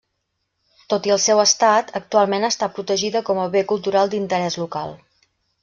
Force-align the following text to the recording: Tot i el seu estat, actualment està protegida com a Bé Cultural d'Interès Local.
Tot 0.93 1.09
i 1.09 1.13
el 1.15 1.19
seu 1.25 1.41
estat, 1.43 1.91
actualment 2.01 2.49
està 2.49 2.71
protegida 2.79 3.23
com 3.29 3.45
a 3.45 3.47
Bé 3.59 3.65
Cultural 3.75 4.13
d'Interès 4.15 4.61
Local. 4.67 4.99